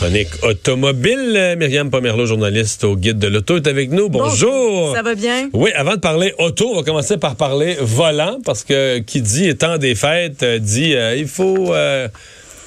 chronique 0.00 0.30
automobile. 0.42 1.34
Euh, 1.36 1.56
Myriam 1.56 1.90
Pomerleau, 1.90 2.24
journaliste 2.24 2.84
au 2.84 2.96
Guide 2.96 3.18
de 3.18 3.26
l'Auto, 3.26 3.56
est 3.56 3.66
avec 3.66 3.90
nous. 3.90 4.08
Bonjour. 4.08 4.94
Ça 4.94 5.02
va 5.02 5.14
bien? 5.14 5.50
Oui, 5.52 5.70
avant 5.74 5.96
de 5.96 6.00
parler 6.00 6.32
auto, 6.38 6.70
on 6.72 6.76
va 6.76 6.82
commencer 6.82 7.18
par 7.18 7.36
parler 7.36 7.76
volant, 7.78 8.38
parce 8.42 8.64
que 8.64 9.00
qui 9.00 9.20
dit 9.20 9.46
étant 9.46 9.76
des 9.76 9.94
fêtes, 9.94 10.42
euh, 10.42 10.58
dit 10.58 10.94
euh, 10.94 11.16
il 11.16 11.28
faut... 11.28 11.74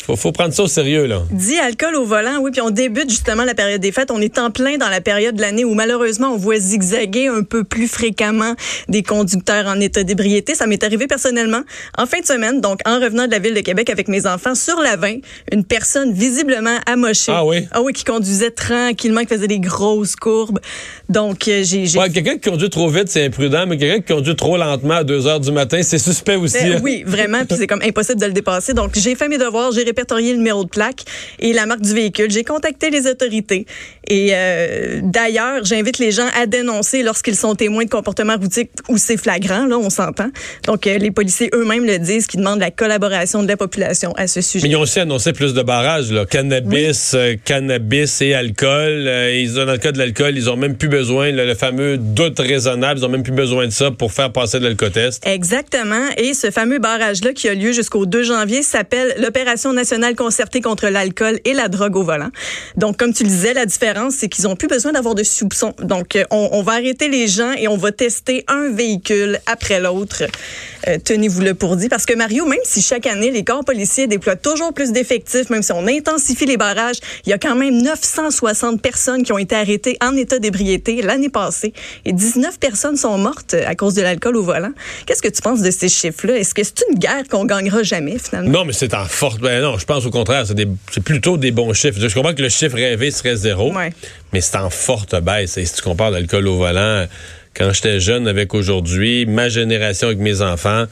Faut, 0.05 0.17
faut 0.17 0.33
prendre 0.33 0.53
ça 0.53 0.63
au 0.63 0.67
sérieux, 0.67 1.05
là. 1.05 1.21
Dit 1.31 1.57
alcool 1.57 1.95
au 1.95 2.03
volant, 2.03 2.39
oui. 2.41 2.51
Puis 2.51 2.59
on 2.59 2.71
débute 2.71 3.09
justement 3.09 3.45
la 3.45 3.55
période 3.55 3.79
des 3.79 3.93
fêtes. 3.93 4.11
On 4.11 4.19
est 4.19 4.37
en 4.37 4.51
plein 4.51 4.77
dans 4.77 4.89
la 4.89 4.99
période 4.99 5.35
de 5.35 5.41
l'année 5.41 5.63
où 5.63 5.73
malheureusement 5.73 6.33
on 6.33 6.37
voit 6.37 6.57
zigzaguer 6.57 7.27
un 7.27 7.43
peu 7.43 7.63
plus 7.63 7.87
fréquemment 7.87 8.53
des 8.89 9.01
conducteurs 9.01 9.65
en 9.67 9.79
état 9.79 10.03
d'ébriété. 10.03 10.55
Ça 10.55 10.67
m'est 10.67 10.83
arrivé 10.83 11.07
personnellement 11.07 11.61
en 11.97 12.05
fin 12.05 12.19
de 12.19 12.25
semaine, 12.25 12.59
donc 12.59 12.79
en 12.85 12.99
revenant 12.99 13.27
de 13.27 13.31
la 13.31 13.39
ville 13.39 13.53
de 13.53 13.61
Québec 13.61 13.89
avec 13.89 14.09
mes 14.09 14.25
enfants 14.25 14.55
sur 14.55 14.79
la 14.81 14.97
20, 14.97 15.19
une 15.53 15.63
personne 15.63 16.11
visiblement 16.11 16.77
amochée. 16.85 17.31
Ah 17.33 17.45
oui? 17.45 17.65
Ah 17.71 17.81
oui, 17.81 17.93
qui 17.93 18.03
conduisait 18.03 18.51
tranquillement, 18.51 19.21
qui 19.21 19.27
faisait 19.27 19.47
des 19.47 19.59
grosses 19.59 20.17
courbes. 20.17 20.59
Donc 21.07 21.47
euh, 21.47 21.63
j'ai. 21.63 21.85
Ouais, 21.97 22.09
quelqu'un 22.09 22.37
qui 22.37 22.49
conduit 22.49 22.69
trop 22.69 22.89
vite, 22.89 23.07
c'est 23.07 23.25
imprudent, 23.25 23.65
mais 23.67 23.77
quelqu'un 23.77 24.01
qui 24.01 24.13
conduit 24.13 24.35
trop 24.35 24.57
lentement 24.57 24.95
à 24.95 25.03
2 25.05 25.27
heures 25.27 25.39
du 25.39 25.53
matin, 25.53 25.81
c'est 25.81 25.97
suspect 25.97 26.35
aussi. 26.35 26.57
Ben 26.61 26.73
hein. 26.73 26.81
oui, 26.83 27.03
vraiment. 27.05 27.45
Puis 27.45 27.57
c'est 27.57 27.67
comme 27.67 27.81
impossible 27.81 28.19
de 28.19 28.25
le 28.25 28.33
dépasser. 28.33 28.73
Donc 28.73 28.91
j'ai 28.95 29.15
fait 29.15 29.29
mes 29.29 29.37
devoirs, 29.37 29.71
j'ai 29.71 29.85
répertorié 29.93 30.31
le 30.31 30.37
numéro 30.37 30.63
de 30.63 30.69
plaque 30.69 31.03
et 31.39 31.53
la 31.53 31.67
marque 31.67 31.81
du 31.81 31.93
véhicule. 31.93 32.31
J'ai 32.31 32.43
contacté 32.43 32.89
les 32.89 33.05
autorités. 33.05 33.67
Et 34.07 34.31
euh, 34.33 34.99
d'ailleurs, 35.03 35.63
j'invite 35.63 35.99
les 35.99 36.11
gens 36.11 36.27
à 36.35 36.45
dénoncer 36.45 37.03
lorsqu'ils 37.03 37.35
sont 37.35 37.55
témoins 37.55 37.85
de 37.85 37.89
comportements 37.89 38.35
routiers 38.35 38.69
où 38.89 38.97
c'est 38.97 39.17
flagrant, 39.17 39.65
là, 39.65 39.77
on 39.77 39.89
s'entend. 39.89 40.29
Donc, 40.65 40.87
euh, 40.87 40.97
les 40.97 41.11
policiers 41.11 41.49
eux-mêmes 41.53 41.85
le 41.85 41.99
disent, 41.99 42.27
qui 42.27 42.37
demandent 42.37 42.59
la 42.59 42.71
collaboration 42.71 43.43
de 43.43 43.47
la 43.47 43.55
population 43.55 44.11
à 44.17 44.27
ce 44.27 44.41
sujet. 44.41 44.67
Mais 44.67 44.73
ils 44.73 44.75
ont 44.75 44.81
aussi 44.81 44.99
annoncé 44.99 45.31
plus 45.31 45.53
de 45.53 45.61
barrages, 45.61 46.11
là. 46.11 46.25
Cannabis, 46.25 47.13
euh, 47.13 47.35
cannabis 47.45 48.21
et 48.21 48.33
alcool. 48.33 49.09
ils 49.33 49.59
ont, 49.59 49.65
dans 49.65 49.73
le 49.73 49.77
cas 49.77 49.91
de 49.91 49.99
l'alcool, 49.99 50.35
ils 50.35 50.49
ont 50.49 50.57
même 50.57 50.75
plus 50.75 50.89
besoin, 50.89 51.31
le 51.31 51.55
fameux 51.55 51.97
doute 51.97 52.39
raisonnable, 52.39 52.99
ils 52.99 53.05
ont 53.05 53.09
même 53.09 53.23
plus 53.23 53.31
besoin 53.31 53.67
de 53.67 53.71
ça 53.71 53.91
pour 53.91 54.11
faire 54.11 54.31
passer 54.31 54.59
de 54.59 54.65
l'alcotest. 54.65 55.25
Exactement. 55.25 56.07
Et 56.17 56.33
ce 56.33 56.51
fameux 56.51 56.79
barrage-là 56.79 57.31
qui 57.33 57.47
a 57.47 57.53
lieu 57.53 57.71
jusqu'au 57.71 58.05
2 58.05 58.23
janvier 58.23 58.63
s'appelle 58.63 59.15
l'Opération 59.19 59.71
nationale 59.71 59.82
concertée 60.15 60.61
contre 60.61 60.87
l'alcool 60.87 61.39
et 61.45 61.53
la 61.53 61.67
drogue 61.67 61.95
au 61.95 62.03
volant. 62.03 62.29
Donc, 62.77 62.97
comme 62.97 63.13
tu 63.13 63.23
le 63.23 63.29
disais, 63.29 63.53
la 63.53 63.65
différence, 63.65 64.15
c'est 64.15 64.29
qu'ils 64.29 64.47
ont 64.47 64.55
plus 64.55 64.67
besoin 64.67 64.91
d'avoir 64.91 65.15
de 65.15 65.23
soupçons. 65.23 65.73
Donc, 65.79 66.15
euh, 66.15 66.23
on, 66.31 66.49
on, 66.51 66.61
va 66.61 66.73
arrêter 66.73 67.07
les 67.07 67.27
gens 67.27 67.51
et 67.53 67.67
on 67.67 67.77
va 67.77 67.91
tester 67.91 68.43
un 68.47 68.69
véhicule 68.69 69.39
après 69.45 69.79
l'autre. 69.79 70.23
Euh, 70.87 70.97
Tenez-vous-le 71.03 71.53
pour 71.53 71.75
dit. 71.75 71.89
Parce 71.89 72.05
que 72.05 72.13
Mario, 72.13 72.45
même 72.45 72.59
si 72.63 72.81
chaque 72.81 73.05
année, 73.07 73.31
les 73.31 73.43
corps 73.43 73.63
policiers 73.63 74.07
déploient 74.07 74.35
toujours 74.35 74.73
plus 74.73 74.91
d'effectifs, 74.91 75.49
même 75.49 75.63
si 75.63 75.71
on 75.71 75.87
intensifie 75.87 76.45
les 76.45 76.57
barrages, 76.57 76.97
il 77.25 77.29
y 77.29 77.33
a 77.33 77.37
quand 77.37 77.55
même 77.55 77.81
960 77.81 78.81
personnes 78.81 79.23
qui 79.23 79.31
ont 79.31 79.37
été 79.37 79.55
arrêtées 79.55 79.97
en 80.01 80.15
état 80.15 80.39
d'ébriété 80.39 81.01
l'année 81.01 81.29
passée 81.29 81.73
et 82.05 82.13
19 82.13 82.59
personnes 82.59 82.97
sont 82.97 83.17
mortes 83.17 83.53
à 83.53 83.75
cause 83.75 83.95
de 83.95 84.01
l'alcool 84.01 84.37
au 84.37 84.43
volant. 84.43 84.71
Qu'est-ce 85.05 85.21
que 85.21 85.29
tu 85.29 85.41
penses 85.41 85.61
de 85.61 85.71
ces 85.71 85.89
chiffres-là? 85.89 86.37
Est-ce 86.37 86.53
que 86.53 86.63
c'est 86.63 86.83
une 86.89 86.97
guerre 86.97 87.27
qu'on 87.29 87.45
gagnera 87.45 87.83
jamais, 87.83 88.17
finalement? 88.17 88.49
Non, 88.49 88.65
mais 88.65 88.73
c'est 88.73 88.93
en 88.93 89.05
forte. 89.05 89.39
Ben 89.39 89.61
non, 89.61 89.72
je 89.77 89.85
pense 89.85 90.05
au 90.05 90.11
contraire, 90.11 90.45
c'est 90.45 91.03
plutôt 91.03 91.37
des 91.37 91.51
bons 91.51 91.73
chiffres. 91.73 91.99
Je 91.99 92.13
comprends 92.13 92.33
que 92.33 92.41
le 92.41 92.49
chiffre 92.49 92.75
rêvé 92.75 93.11
serait 93.11 93.35
zéro, 93.35 93.73
mais 94.31 94.41
c'est 94.41 94.57
en 94.57 94.69
forte 94.69 95.15
baisse. 95.21 95.57
Et 95.57 95.65
si 95.65 95.75
tu 95.75 95.81
compares 95.81 96.11
l'alcool 96.11 96.47
au 96.47 96.57
volant, 96.57 97.05
quand 97.55 97.71
j'étais 97.71 97.99
jeune 97.99 98.27
avec 98.27 98.53
aujourd'hui, 98.53 99.25
ma 99.25 99.49
génération 99.49 100.07
avec 100.07 100.19
mes 100.19 100.41
enfants, 100.41 100.85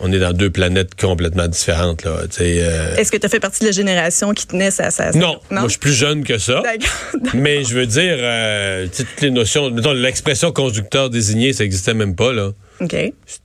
on 0.00 0.12
est 0.12 0.18
dans 0.18 0.32
deux 0.32 0.50
planètes 0.50 0.94
complètement 0.98 1.46
différentes. 1.46 2.04
Là. 2.04 2.22
Euh... 2.40 2.96
Est-ce 2.96 3.12
que 3.12 3.18
tu 3.18 3.26
as 3.26 3.28
fait 3.28 3.40
partie 3.40 3.60
de 3.60 3.66
la 3.66 3.72
génération 3.72 4.32
qui 4.32 4.46
tenait 4.46 4.70
ça? 4.70 4.90
ça, 4.90 5.12
Non, 5.12 5.38
moi 5.50 5.64
je 5.64 5.70
suis 5.70 5.78
plus 5.78 5.92
jeune 5.92 6.24
que 6.24 6.38
ça. 6.38 6.62
Mais 7.34 7.64
je 7.64 7.74
veux 7.74 7.86
dire, 7.86 8.16
euh, 8.18 8.86
toutes 8.94 9.20
les 9.20 9.30
notions, 9.30 9.68
l'expression 9.92 10.52
conducteur 10.52 11.10
désigné, 11.10 11.52
ça 11.52 11.64
n'existait 11.64 11.94
même 11.94 12.16
pas. 12.16 12.32
là. 12.32 12.52
OK. 12.80 12.96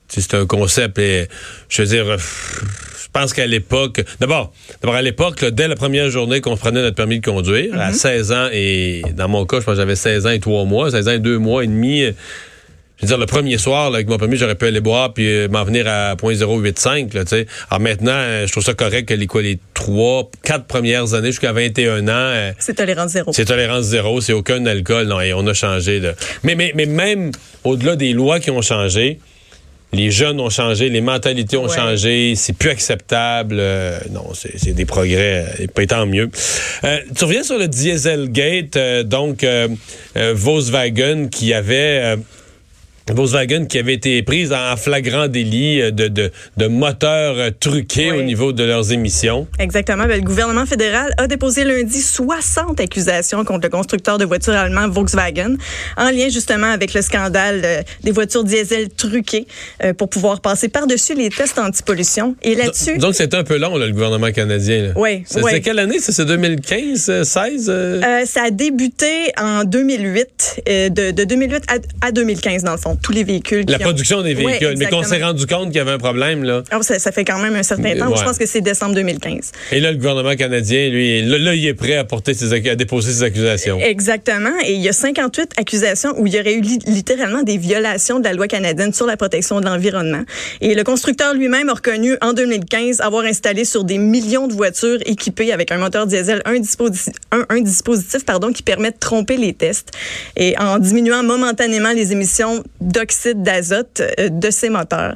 C'est 0.08 0.34
un 0.34 0.46
concept. 0.46 0.98
Et, 0.98 1.28
je 1.68 1.82
veux 1.82 1.88
dire, 1.88 2.18
je 2.18 2.95
pense 3.18 3.34
qu'à 3.34 3.48
l'époque, 3.48 4.04
d'abord, 4.20 4.52
d'abord 4.82 4.96
à 4.96 5.02
l'époque, 5.02 5.46
dès 5.46 5.70
la 5.70 5.76
première 5.76 6.10
journée 6.10 6.42
qu'on 6.42 6.58
prenait 6.58 6.82
notre 6.82 6.98
permis 6.98 7.22
de 7.22 7.26
conduire, 7.26 7.74
à 7.80 7.94
16 7.94 8.30
mhm. 8.30 8.38
ans 8.38 8.50
et 8.52 9.04
dans 9.14 9.30
mon 9.30 9.46
cas, 9.46 9.62
je 9.62 9.66
pense 9.66 9.76
que 9.76 9.80
j'avais 9.80 9.96
16 9.96 10.28
ans 10.28 10.32
et 10.32 10.40
3 10.40 10.66
mois, 10.66 10.92
16 10.92 11.08
ans 11.08 11.12
et 11.12 11.20
2 11.20 11.38
mois 11.38 11.64
et 11.64 11.68
demi. 11.68 12.02
Je 12.98 13.02
veux 13.02 13.08
dire, 13.08 13.18
le 13.18 13.26
premier 13.26 13.58
soir, 13.58 13.94
avec 13.94 14.08
mon 14.08 14.18
permis, 14.18 14.36
j'aurais 14.36 14.56
pu 14.56 14.66
aller 14.66 14.82
boire 14.82 15.14
puis 15.14 15.28
euh, 15.28 15.48
m'en 15.48 15.64
venir 15.64 15.88
à 15.88 16.16
0.085. 16.16 17.14
Là, 17.14 17.26
sais. 17.26 17.46
Alors 17.70 17.82
maintenant, 17.82 18.12
euh, 18.14 18.48
je 18.48 18.52
trouve 18.52 18.64
ça 18.64 18.74
correct 18.74 19.08
que 19.08 19.14
les, 19.14 19.28
quoi, 19.28 19.42
les 19.42 19.60
3, 19.74 20.30
4 20.44 20.66
premières 20.66 21.14
années 21.14 21.32
jusqu'à 21.32 21.54
21 21.54 22.08
ans... 22.08 22.12
Euh, 22.12 22.52
c'est 22.60 22.74
tolérance 22.74 23.12
zéro. 23.12 23.32
C'est 23.34 23.46
tolérance 23.46 23.86
zéro, 23.86 24.22
c'est 24.22 24.34
aucun 24.34 24.66
alcool. 24.66 25.08
Non, 25.08 25.22
et 25.22 25.34
on 25.34 25.46
a 25.48 25.54
changé. 25.54 26.00
Là. 26.00 26.14
Mais, 26.44 26.56
mais, 26.56 26.72
mais 26.76 26.86
même 26.86 27.32
au-delà 27.64 27.96
des 27.96 28.14
lois 28.14 28.40
qui 28.40 28.52
ont 28.52 28.62
changé, 28.62 29.20
les 29.94 30.12
jeunes 30.12 30.40
ont 30.40 30.50
changé, 30.50 30.90
les 30.90 31.02
mentalités 31.02 31.58
ont 31.58 31.70
changé, 31.70 32.34
c'est 32.36 32.54
plus 32.54 32.70
acceptable. 32.70 33.58
Euh, 33.60 34.00
non, 34.12 34.26
c'est 34.34 34.74
des 34.74 34.86
progrès, 34.86 35.46
et 35.60 35.68
pas 35.68 35.86
tant 35.86 36.06
mieux. 36.06 36.30
Euh, 36.84 37.00
tu 37.16 37.24
reviens 37.24 37.44
sur 37.44 37.58
le 37.58 37.68
Dieselgate, 37.68 38.76
euh, 38.76 39.04
donc 39.04 39.46
Volkswagen 40.16 41.28
qui 41.30 41.54
avait 41.54 42.18
Volkswagen 43.14 43.66
qui 43.66 43.78
avait 43.78 43.94
été 43.94 44.24
prise 44.24 44.52
en 44.52 44.76
flagrant 44.78 45.28
délit 45.28 45.80
euh, 45.80 45.92
de, 45.92 46.08
de, 46.08 46.32
de 46.58 46.68
moteurs 46.68 47.36
euh, 47.38 47.50
truqués 47.60 48.12
au 48.12 48.24
niveau 48.24 48.52
de 48.52 48.64
leurs 48.64 48.92
émissions. 48.92 49.48
Exactement. 49.60 50.06
Ben, 50.06 50.20
le 50.20 50.26
gouvernement 50.26 50.66
fédéral 50.66 51.14
a 51.18 51.28
déposé 51.28 51.66
lundi 51.66 52.02
60 52.02 52.80
accusations 52.80 53.46
contre 53.46 53.68
le 53.68 53.70
constructeur 53.70 54.18
de 54.18 54.26
voitures 54.26 54.56
allemand 54.56 54.90
Volkswagen 54.90 55.56
en 55.98 56.10
lien 56.10 56.30
justement 56.30 56.72
avec 56.72 56.96
le 56.96 57.04
scandale 57.04 57.62
euh, 57.64 57.82
des 58.04 58.12
voitures 58.12 58.44
diesel 58.44 58.90
truquées 58.90 59.46
pour 59.98 60.10
pouvoir 60.10 60.42
passer 60.42 60.70
par-dessus 60.70 61.14
les 61.14 61.30
tests 61.30 61.60
anti-pollution. 61.60 62.36
Et 62.42 62.56
là-dessus... 62.56 62.98
Donc, 62.98 63.14
c'est 63.16 63.34
un 63.34 63.44
peu 63.44 63.58
long, 63.58 63.78
le 63.78 63.92
gouvernement 63.92 64.32
canadien. 64.32 64.94
Oui. 64.96 65.24
C'est 65.26 65.62
quelle 65.62 65.80
année? 65.80 66.00
C'est 66.00 66.26
2015, 66.26 67.24
16? 67.24 67.72
ça 68.26 68.44
a 68.44 68.50
débuté 68.52 69.32
en 69.38 69.64
2008, 69.64 70.62
de, 70.66 71.12
de 71.12 71.24
2008 71.24 71.64
à, 71.68 72.08
à 72.08 72.12
2015 72.12 72.64
dans 72.64 72.72
le 72.72 72.78
fond 72.78 72.95
tous 73.02 73.12
les 73.12 73.24
véhicules. 73.24 73.66
La 73.68 73.80
production 73.80 74.22
des 74.22 74.34
véhicules. 74.34 74.76
mais 74.78 74.88
qu'on 74.88 75.04
s'est 75.04 75.22
rendu 75.22 75.46
compte 75.46 75.68
qu'il 75.68 75.78
y 75.78 75.80
avait 75.80 75.92
un 75.92 75.98
problème, 75.98 76.44
là. 76.44 76.64
Ah, 76.72 76.80
ça, 76.82 77.12
fait 77.12 77.26
quand 77.26 77.40
même 77.40 77.56
un 77.56 77.64
certain 77.64 77.96
temps. 77.96 78.16
Je 78.16 78.24
pense 78.24 78.38
que 78.38 78.46
c'est 78.46 78.62
décembre 78.62 78.96
2015. 78.96 79.52
Et 79.72 79.80
là, 79.80 79.92
le 79.92 79.98
gouvernement 79.98 80.36
canadien, 80.36 80.90
lui, 80.90 81.22
là, 81.24 81.54
il 81.54 81.66
est 81.66 81.74
prêt 81.74 81.96
à, 81.96 82.04
porter 82.04 82.34
ses, 82.34 82.54
à 82.70 82.76
déposer 82.76 83.12
ses 83.12 83.24
accusations. 83.24 83.80
Exactement. 83.80 84.52
Et 84.66 84.74
il 84.74 84.82
y 84.82 84.90
a 84.90 84.94
58 84.94 85.52
accusations 85.58 86.14
où 86.18 86.28
il 86.28 86.34
y 86.34 86.40
aurait 86.40 86.56
eu 86.56 86.62
littéralement 86.62 87.44
des 87.44 87.58
violations 87.58 88.20
de 88.20 88.26
la 88.26 88.34
loi 88.34 88.48
canadienne 88.48 88.94
sur 88.94 89.06
la 89.06 89.18
protection 89.18 89.60
de 89.60 89.66
l'environnement. 89.66 90.24
Et 90.62 90.76
le 90.76 90.84
constructeur 90.84 91.34
lui-même 91.34 91.70
a 91.70 91.74
reconnu 91.74 92.16
en 92.22 92.34
2015 92.34 93.02
avoir 93.02 93.26
installé 93.26 93.66
sur 93.66 93.84
des 93.84 93.98
millions 93.98 94.48
de 94.48 94.54
voitures 94.54 95.00
équipées 95.06 95.52
avec 95.52 95.72
un 95.72 95.78
moteur 95.78 96.08
diesel 96.08 96.42
un 96.46 96.60
dispositif, 96.60 97.14
un 97.32 97.62
dispositif 97.62 98.26
pardon, 98.26 98.52
qui 98.52 98.64
permet 98.64 98.92
de 98.92 98.98
tromper 99.00 99.38
les 99.38 99.54
tests 99.54 99.92
et 100.36 100.58
en 100.58 100.80
diminuant 100.80 101.24
momentanément 101.24 101.92
les 101.92 102.12
émissions 102.12 102.64
d'oxyde 102.86 103.44
d'azote 103.44 104.02
euh, 104.20 104.30
de 104.30 104.50
ses 104.50 104.70
moteurs. 104.70 105.16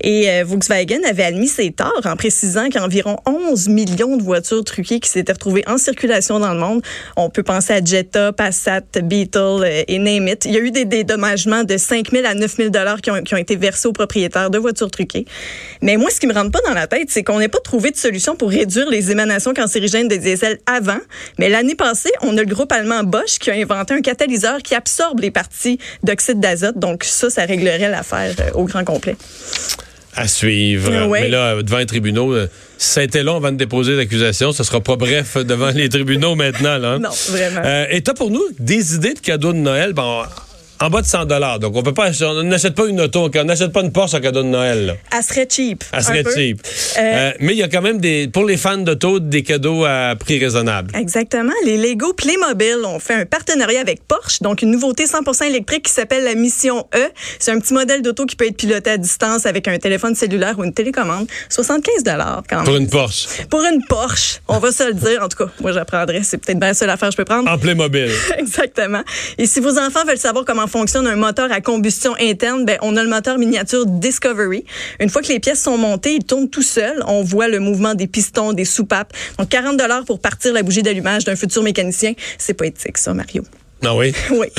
Et 0.00 0.30
euh, 0.30 0.44
Volkswagen 0.44 1.00
avait 1.08 1.24
admis 1.24 1.48
ses 1.48 1.72
torts 1.72 2.02
en 2.04 2.16
précisant 2.16 2.68
qu'environ 2.68 3.16
11 3.26 3.68
millions 3.68 4.16
de 4.16 4.22
voitures 4.22 4.64
truquées 4.64 5.00
qui 5.00 5.08
s'étaient 5.08 5.32
retrouvées 5.32 5.64
en 5.66 5.78
circulation 5.78 6.38
dans 6.38 6.52
le 6.52 6.60
monde. 6.60 6.82
On 7.16 7.30
peut 7.30 7.42
penser 7.42 7.72
à 7.72 7.84
Jetta, 7.84 8.32
Passat, 8.32 8.82
Beetle 9.02 9.64
euh, 9.64 9.82
et 9.88 9.98
name 9.98 10.28
it. 10.28 10.44
Il 10.44 10.52
y 10.52 10.56
a 10.56 10.60
eu 10.60 10.70
des 10.70 10.84
dédommagements 10.84 11.64
de 11.64 11.76
5 11.76 12.10
000 12.10 12.26
à 12.26 12.34
9 12.34 12.56
000 12.56 12.68
dollars 12.70 13.00
qui 13.00 13.10
qui 13.24 13.34
ont 13.34 13.38
été 13.38 13.56
versés 13.56 13.88
aux 13.88 13.92
propriétaires 13.92 14.50
de 14.50 14.58
voitures 14.58 14.90
truquées. 14.90 15.24
Mais 15.82 15.96
moi, 15.96 16.10
ce 16.10 16.20
qui 16.20 16.26
me 16.26 16.34
rentre 16.34 16.50
pas 16.50 16.60
dans 16.66 16.74
la 16.74 16.86
tête, 16.86 17.08
c'est 17.08 17.22
qu'on 17.22 17.38
n'ait 17.38 17.48
pas 17.48 17.60
trouvé 17.60 17.90
de 17.90 17.96
solution 17.96 18.36
pour 18.36 18.50
réduire 18.50 18.88
les 18.90 19.10
émanations 19.10 19.54
cancérigènes 19.54 20.08
des 20.08 20.18
diesels 20.18 20.58
avant. 20.66 20.98
Mais 21.38 21.48
l'année 21.48 21.74
passée, 21.74 22.12
on 22.22 22.36
a 22.36 22.42
le 22.42 22.46
groupe 22.46 22.72
allemand 22.72 23.02
Bosch 23.04 23.38
qui 23.38 23.50
a 23.50 23.54
inventé 23.54 23.94
un 23.94 24.00
catalyseur 24.00 24.58
qui 24.58 24.74
absorbe 24.74 25.20
les 25.20 25.30
parties 25.30 25.78
d'oxyde 26.02 26.40
d'azote. 26.40 26.78
Donc, 26.78 27.04
ça, 27.08 27.30
ça 27.30 27.44
réglerait 27.44 27.90
l'affaire 27.90 28.34
euh, 28.40 28.50
au 28.54 28.64
grand 28.64 28.84
complet. 28.84 29.16
À 30.14 30.28
suivre. 30.28 31.08
Mais 31.10 31.28
là, 31.28 31.62
devant 31.62 31.78
les 31.78 31.86
tribunaux, 31.86 32.34
ça 32.78 33.00
a 33.00 33.02
été 33.02 33.22
long 33.22 33.36
avant 33.36 33.52
de 33.52 33.56
déposer 33.56 33.96
l'accusation. 33.96 34.52
Ce 34.52 34.64
sera 34.64 34.80
pas 34.80 34.96
bref 34.96 35.36
devant 35.36 35.70
les 35.70 35.90
tribunaux 35.90 36.34
maintenant. 36.34 36.78
Là. 36.78 36.98
Non, 36.98 37.10
vraiment. 37.28 37.60
Euh, 37.64 37.86
et 37.90 38.02
tu 38.02 38.10
as 38.10 38.14
pour 38.14 38.30
nous 38.30 38.44
des 38.58 38.94
idées 38.94 39.12
de 39.12 39.20
cadeaux 39.20 39.52
de 39.52 39.58
Noël? 39.58 39.92
Bon, 39.92 40.22
en 40.80 40.90
bas 40.90 41.00
de 41.00 41.06
100 41.06 41.24
Donc, 41.60 41.74
on 41.74 41.82
peut 41.82 41.94
pas, 41.94 42.10
on 42.22 42.42
n'achète 42.42 42.74
pas 42.74 42.86
une 42.86 43.00
auto, 43.00 43.30
on 43.34 43.44
n'achète 43.44 43.72
pas 43.72 43.80
une 43.80 43.92
Porsche 43.92 44.14
en 44.14 44.20
cadeau 44.20 44.42
de 44.42 44.48
Noël. 44.48 44.86
Là. 44.86 44.94
Elle 45.16 45.22
serait 45.22 45.48
cheap. 45.48 45.84
Elle 45.92 46.02
serait 46.02 46.24
cheap. 46.34 46.60
Euh, 46.98 47.00
euh, 47.00 47.32
mais 47.40 47.52
il 47.54 47.58
y 47.58 47.62
a 47.62 47.68
quand 47.68 47.82
même 47.82 47.98
des, 47.98 48.28
pour 48.28 48.44
les 48.44 48.56
fans 48.56 48.76
d'auto, 48.76 49.18
des 49.20 49.42
cadeaux 49.42 49.84
à 49.84 50.14
prix 50.18 50.38
raisonnable. 50.38 50.94
Exactement. 50.94 51.52
Les 51.64 51.76
Lego 51.78 52.12
Playmobil 52.12 52.84
ont 52.84 52.98
fait 52.98 53.14
un 53.14 53.24
partenariat 53.24 53.80
avec 53.80 54.06
Porsche, 54.06 54.42
donc 54.42 54.62
une 54.62 54.70
nouveauté 54.70 55.04
100% 55.04 55.44
électrique 55.44 55.84
qui 55.84 55.92
s'appelle 55.92 56.24
la 56.24 56.34
Mission 56.34 56.86
E. 56.94 57.08
C'est 57.38 57.52
un 57.52 57.58
petit 57.58 57.74
modèle 57.74 58.02
d'auto 58.02 58.26
qui 58.26 58.36
peut 58.36 58.46
être 58.46 58.56
piloté 58.56 58.90
à 58.90 58.98
distance 58.98 59.46
avec 59.46 59.68
un 59.68 59.78
téléphone 59.78 60.14
cellulaire 60.14 60.58
ou 60.58 60.64
une 60.64 60.74
télécommande. 60.74 61.26
75 61.48 62.02
dollars 62.02 62.42
quand 62.48 62.56
même. 62.56 62.64
Pour 62.64 62.76
une 62.76 62.88
Porsche. 62.88 63.26
Pour 63.48 63.60
une 63.64 63.82
Porsche. 63.86 64.40
On 64.48 64.58
va 64.58 64.72
se 64.72 64.84
le 64.84 64.94
dire. 64.94 65.22
En 65.22 65.28
tout 65.28 65.38
cas, 65.38 65.50
moi, 65.60 65.72
j'apprendrais. 65.72 66.22
C'est 66.22 66.38
peut-être 66.38 66.58
bien 66.58 66.68
la 66.68 66.74
seule 66.74 66.90
affaire 66.90 67.08
que 67.08 67.12
je 67.12 67.16
peux 67.16 67.24
prendre. 67.24 67.50
En 67.50 67.58
Playmobil. 67.58 68.10
Exactement. 68.38 69.02
Et 69.38 69.46
si 69.46 69.60
vos 69.60 69.78
enfants 69.78 70.04
veulent 70.06 70.18
savoir 70.18 70.44
comment 70.44 70.65
fonctionne 70.66 71.06
un 71.06 71.16
moteur 71.16 71.50
à 71.52 71.60
combustion 71.60 72.14
interne, 72.20 72.64
ben, 72.64 72.78
on 72.82 72.96
a 72.96 73.02
le 73.02 73.08
moteur 73.08 73.38
miniature 73.38 73.86
Discovery. 73.86 74.64
Une 75.00 75.08
fois 75.08 75.22
que 75.22 75.28
les 75.28 75.40
pièces 75.40 75.62
sont 75.62 75.78
montées, 75.78 76.14
il 76.14 76.24
tourne 76.24 76.48
tout 76.48 76.62
seul. 76.62 77.02
On 77.06 77.22
voit 77.22 77.48
le 77.48 77.58
mouvement 77.58 77.94
des 77.94 78.06
pistons, 78.06 78.52
des 78.52 78.64
soupapes. 78.64 79.12
Donc, 79.38 79.48
40 79.48 79.76
dollars 79.76 80.04
pour 80.04 80.20
partir 80.20 80.52
la 80.52 80.62
bougie 80.62 80.82
d'allumage 80.82 81.24
d'un 81.24 81.36
futur 81.36 81.62
mécanicien. 81.62 82.14
C'est 82.38 82.54
pas 82.54 82.66
éthique, 82.66 82.98
ça, 82.98 83.14
Mario. 83.14 83.42
Ah 83.84 83.94
oui? 83.94 84.12
Oui. 84.30 84.46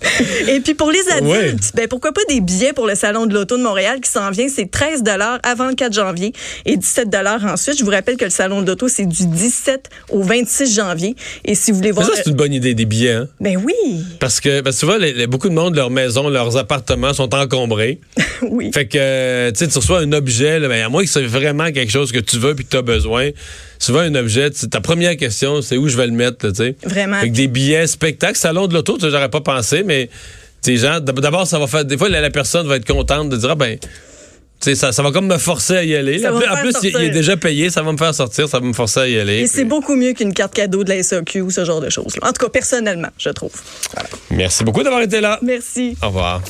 Et 0.48 0.60
puis 0.60 0.74
pour 0.74 0.90
les 0.90 1.08
adultes, 1.10 1.72
ben 1.74 1.88
pourquoi 1.88 2.12
pas 2.12 2.20
des 2.28 2.40
billets 2.40 2.72
pour 2.72 2.86
le 2.86 2.94
salon 2.94 3.26
de 3.26 3.34
l'auto 3.34 3.56
de 3.56 3.62
Montréal 3.62 4.00
qui 4.00 4.10
s'en 4.10 4.30
vient, 4.30 4.48
c'est 4.48 4.70
13 4.70 5.02
dollars 5.02 5.38
avant 5.42 5.68
le 5.68 5.74
4 5.74 5.92
janvier 5.92 6.32
et 6.66 6.76
17 6.76 7.10
dollars 7.10 7.44
ensuite. 7.44 7.78
Je 7.78 7.84
vous 7.84 7.90
rappelle 7.90 8.16
que 8.16 8.24
le 8.24 8.30
salon 8.30 8.62
de 8.62 8.66
l'auto 8.66 8.88
c'est 8.88 9.06
du 9.06 9.26
17 9.26 9.88
au 10.10 10.22
26 10.22 10.74
janvier 10.74 11.16
et 11.44 11.54
si 11.54 11.70
vous 11.70 11.78
voulez 11.78 11.90
voir 11.90 12.06
ça 12.06 12.12
c'est 12.16 12.30
une 12.30 12.36
bonne 12.36 12.52
idée 12.52 12.74
des 12.74 12.84
billets 12.84 13.12
hein? 13.12 13.28
Ben 13.40 13.56
oui. 13.56 13.74
Parce 14.20 14.40
que 14.40 14.60
ben, 14.60 14.72
souvent 14.72 14.96
les, 14.96 15.26
beaucoup 15.26 15.48
de 15.48 15.54
monde 15.54 15.74
leurs 15.74 15.90
maisons, 15.90 16.28
leurs 16.28 16.56
appartements 16.56 17.12
sont 17.12 17.34
encombrés. 17.34 18.00
oui. 18.42 18.70
Fait 18.72 18.86
que 18.86 19.50
tu 19.50 19.56
sais 19.58 19.68
tu 19.68 19.78
reçois 19.78 20.00
un 20.00 20.12
objet 20.12 20.58
là, 20.58 20.68
ben, 20.68 20.84
à 20.84 20.88
moins 20.88 21.02
que 21.02 21.10
c'est 21.10 21.22
vraiment 21.22 21.70
quelque 21.72 21.90
chose 21.92 22.12
que 22.12 22.20
tu 22.20 22.38
veux 22.38 22.54
puis 22.54 22.64
que 22.64 22.70
tu 22.70 22.76
as 22.76 22.82
besoin 22.82 23.30
souvent 23.78 24.00
un 24.00 24.14
objet, 24.14 24.50
ta 24.50 24.80
première 24.80 25.16
question, 25.16 25.62
c'est 25.62 25.76
où 25.76 25.88
je 25.88 25.96
vais 25.96 26.06
le 26.06 26.12
mettre, 26.12 26.48
tu 26.48 26.54
sais. 26.54 26.76
Vraiment. 26.84 27.16
Avec 27.16 27.32
des 27.32 27.48
billets, 27.48 27.86
spectacles, 27.86 28.38
salon 28.38 28.66
de 28.66 28.74
l'auto, 28.74 28.98
j'aurais 29.00 29.30
pas 29.30 29.40
pensé, 29.40 29.82
mais 29.84 30.08
gens, 30.66 31.00
d'abord, 31.00 31.46
ça 31.46 31.58
va 31.58 31.66
faire. 31.66 31.84
Des 31.84 31.96
fois, 31.96 32.08
la, 32.08 32.30
personne 32.30 32.66
va 32.66 32.76
être 32.76 32.86
contente 32.86 33.28
de 33.28 33.36
dire, 33.36 33.50
ah 33.50 33.54
ben. 33.54 33.78
Ça, 34.60 34.90
ça 34.90 35.04
va 35.04 35.12
comme 35.12 35.28
me 35.28 35.38
forcer 35.38 35.76
à 35.76 35.84
y 35.84 35.94
aller. 35.94 36.26
en 36.26 36.56
plus, 36.56 36.74
il, 36.82 36.96
est 36.96 37.10
déjà 37.10 37.36
payé, 37.36 37.70
ça 37.70 37.80
va 37.80 37.92
me 37.92 37.96
faire 37.96 38.12
sortir, 38.12 38.48
ça 38.48 38.58
va 38.58 38.66
me 38.66 38.72
forcer 38.72 38.98
à 38.98 39.08
y 39.08 39.16
aller. 39.16 39.38
Et 39.38 39.46
c'est 39.46 39.64
beaucoup 39.64 39.94
mieux 39.94 40.14
qu'une 40.14 40.34
carte 40.34 40.52
cadeau 40.52 40.82
de 40.82 40.88
la 40.88 41.00
SAQ 41.00 41.42
ou 41.42 41.50
ce 41.52 41.64
genre 41.64 41.80
de 41.80 41.88
choses. 41.90 42.16
En 42.22 42.32
tout 42.32 42.44
cas, 42.44 42.48
personnellement, 42.48 43.10
je 43.18 43.30
trouve. 43.30 43.52
Merci 44.32 44.64
beaucoup 44.64 44.82
d'avoir 44.82 45.02
été 45.02 45.20
là. 45.20 45.38
Merci. 45.42 45.96
Au 46.02 46.08
revoir. 46.08 46.42